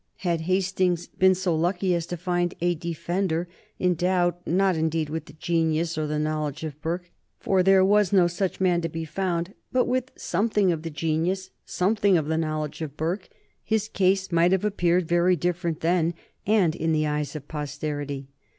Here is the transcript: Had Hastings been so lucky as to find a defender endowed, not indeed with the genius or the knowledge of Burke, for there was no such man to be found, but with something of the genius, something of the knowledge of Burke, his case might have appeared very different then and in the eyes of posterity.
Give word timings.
Had 0.25 0.41
Hastings 0.49 1.05
been 1.05 1.35
so 1.35 1.55
lucky 1.55 1.93
as 1.93 2.07
to 2.07 2.17
find 2.17 2.55
a 2.59 2.73
defender 2.73 3.47
endowed, 3.79 4.33
not 4.47 4.75
indeed 4.75 5.11
with 5.11 5.25
the 5.25 5.33
genius 5.33 5.95
or 5.95 6.07
the 6.07 6.17
knowledge 6.17 6.63
of 6.63 6.81
Burke, 6.81 7.11
for 7.37 7.61
there 7.61 7.85
was 7.85 8.11
no 8.11 8.25
such 8.25 8.59
man 8.59 8.81
to 8.81 8.89
be 8.89 9.05
found, 9.05 9.53
but 9.71 9.85
with 9.85 10.09
something 10.15 10.71
of 10.71 10.81
the 10.81 10.89
genius, 10.89 11.51
something 11.67 12.17
of 12.17 12.25
the 12.29 12.37
knowledge 12.39 12.81
of 12.81 12.97
Burke, 12.97 13.29
his 13.63 13.87
case 13.87 14.31
might 14.31 14.51
have 14.51 14.65
appeared 14.65 15.07
very 15.07 15.35
different 15.35 15.81
then 15.81 16.15
and 16.47 16.73
in 16.75 16.93
the 16.93 17.05
eyes 17.05 17.35
of 17.35 17.47
posterity. 17.47 18.27